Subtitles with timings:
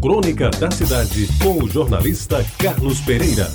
[0.00, 3.48] Crônica da Cidade, com o jornalista Carlos Pereira.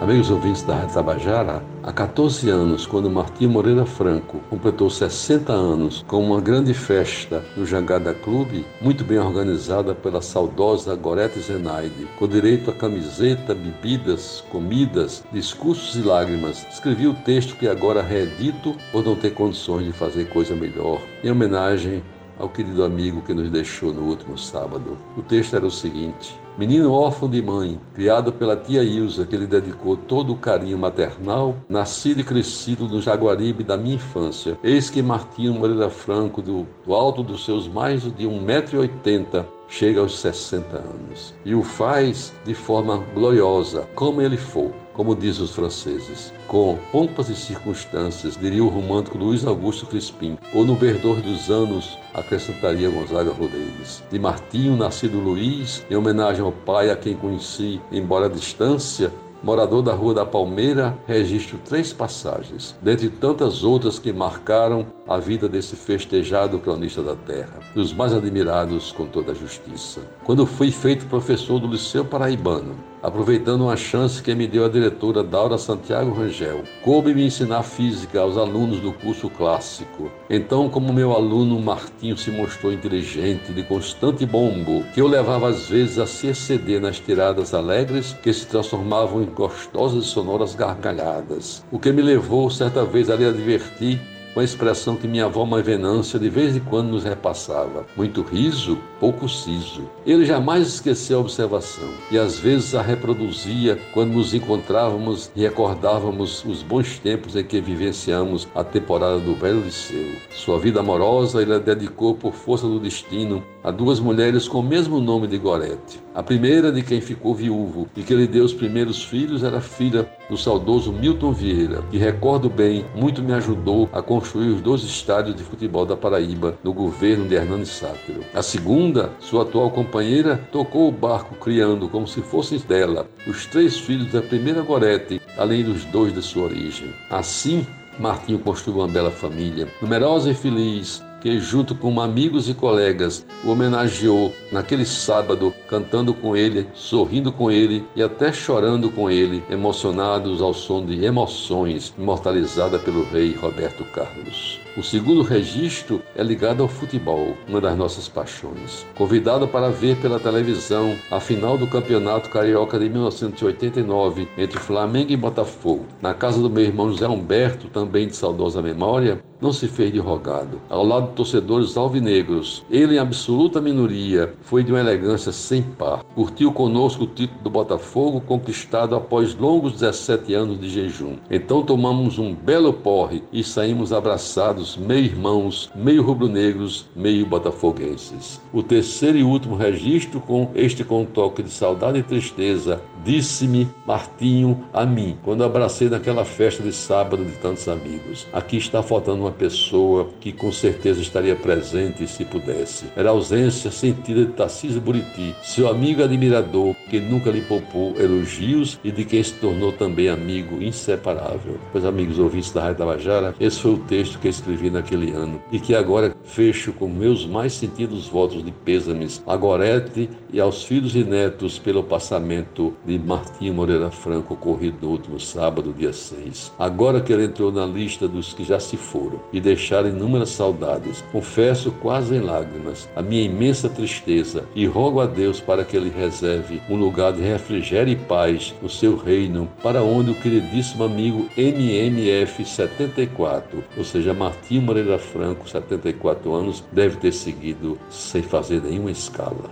[0.00, 6.02] Amigos ouvintes da Rádio Tabajara, há 14 anos, quando Martim Moreira Franco completou 60 anos
[6.08, 12.26] com uma grande festa no Jangada Clube, muito bem organizada pela saudosa Gorete Zenaide, com
[12.26, 19.04] direito a camiseta, bebidas, comidas, discursos e lágrimas, escrevi o texto que agora reedito por
[19.04, 22.02] não ter condições de fazer coisa melhor, em homenagem
[22.38, 24.96] ao querido amigo que nos deixou no último sábado.
[25.16, 29.46] O texto era o seguinte: Menino órfão de mãe, criado pela tia Ilza, que lhe
[29.46, 34.58] dedicou todo o carinho maternal, nascido e crescido no Jaguaribe da minha infância.
[34.62, 40.18] Eis que Martinho Moreira Franco, do, do alto dos seus mais de 1,80m, chega aos
[40.18, 41.34] 60 anos.
[41.44, 47.28] E o faz de forma gloriosa, como ele for como diz os franceses, com pompas
[47.28, 53.30] e circunstâncias, diria o romântico Luiz Augusto Crispim, ou no verdor dos anos, acrescentaria Gonzaga
[53.30, 54.02] Rodrigues.
[54.10, 59.82] De Martinho, nascido Luiz, em homenagem ao pai a quem conheci, embora à distância, morador
[59.82, 65.76] da Rua da Palmeira, registro três passagens, dentre tantas outras que marcaram a vida desse
[65.76, 70.00] festejado cronista da terra, dos mais admirados com toda a justiça.
[70.24, 75.22] Quando fui feito professor do Liceu Paraibano, aproveitando uma chance que me deu a diretora
[75.22, 80.10] Daura Santiago Rangel, coube-me ensinar física aos alunos do curso clássico.
[80.28, 85.68] Então, como meu aluno Martinho se mostrou inteligente, de constante bombo, que eu levava às
[85.68, 91.64] vezes a se exceder nas tiradas alegres que se transformavam em gostosas e sonoras gargalhadas,
[91.70, 94.00] o que me levou certa vez a lhe advertir
[94.38, 97.84] uma expressão que minha avó Venância de vez em quando nos repassava.
[97.96, 99.82] Muito riso, pouco siso.
[100.06, 106.44] Ele jamais esqueceu a observação e às vezes a reproduzia quando nos encontrávamos e recordávamos
[106.44, 110.12] os bons tempos em que vivenciamos a temporada do Velho Liceu.
[110.30, 114.62] Sua vida amorosa ele a dedicou por força do destino a duas mulheres com o
[114.62, 116.00] mesmo nome de Gorete.
[116.14, 120.08] A primeira de quem ficou viúvo e que lhe deu os primeiros filhos era filha
[120.28, 125.36] do saudoso Milton Vieira, que recordo bem, muito me ajudou a construir os dois estádios
[125.36, 128.20] de futebol da Paraíba no governo de Hernani Sátiro.
[128.34, 128.87] A segunda,
[129.20, 134.22] sua atual companheira, tocou o barco criando, como se fossem dela, os três filhos da
[134.22, 136.92] primeira Gorete, além dos dois de sua origem.
[137.10, 137.66] Assim,
[137.98, 143.50] Martinho construiu uma bela família, numerosa e feliz, que, junto com amigos e colegas, o
[143.50, 150.40] homenageou naquele sábado, cantando com ele, sorrindo com ele e até chorando com ele, emocionados
[150.40, 154.60] ao som de Emoções, imortalizada pelo rei Roberto Carlos.
[154.78, 158.86] O segundo registro é ligado ao futebol, uma das nossas paixões.
[158.96, 165.16] Convidado para ver pela televisão a final do Campeonato Carioca de 1989 entre Flamengo e
[165.16, 169.92] Botafogo, na casa do meu irmão José Humberto, também de saudosa memória, não se fez
[169.92, 170.60] de rogado.
[170.68, 176.02] Ao lado de torcedores alvinegros, ele, em absoluta minoria, foi de uma elegância sem par.
[176.14, 181.16] Curtiu conosco o título do Botafogo, conquistado após longos 17 anos de jejum.
[181.30, 188.40] Então tomamos um belo porre e saímos abraçados, meio irmãos, meio rubro-negros, meio botafoguenses.
[188.52, 193.68] O terceiro e último registro, com este com um toque de saudade e tristeza, disse-me
[193.86, 198.26] Martinho a mim, quando abracei naquela festa de sábado de tantos amigos.
[198.32, 202.86] Aqui está faltando uma pessoa que com certeza estaria presente se pudesse.
[202.96, 208.78] Era a ausência sentida de Tarcísio Buriti, seu amigo admirador, que nunca lhe poupou elogios
[208.82, 211.58] e de quem se tornou também amigo inseparável.
[211.72, 215.58] Pois, amigos ouvintes da Rádio Tabajara, esse foi o texto que escrevi naquele ano e
[215.58, 220.94] que agora fecho com meus mais sentidos votos de pêsames a Gorete e aos filhos
[220.94, 226.52] e netos pelo passamento de Martinho Moreira Franco ocorrido no último sábado, dia 6.
[226.58, 231.04] Agora que ele entrou na lista dos que já se foram, e deixar inúmeras saudades.
[231.12, 235.90] Confesso quase em lágrimas a minha imensa tristeza e rogo a Deus para que Ele
[235.90, 241.28] reserve um lugar de refrigério e paz no seu reino, para onde o queridíssimo amigo
[241.36, 248.90] MMF 74, ou seja, Martim Moreira Franco, 74 anos, deve ter seguido sem fazer nenhuma
[248.90, 249.50] escala.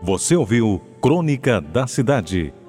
[0.00, 2.52] Você ouviu Crônica da Cidade